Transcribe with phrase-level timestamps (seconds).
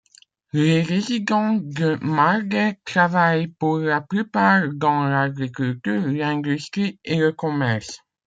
[0.53, 8.01] Les résidents de Mhardeh travaillent pour la plupart dans l'agriculture, l'industrie et le commerce.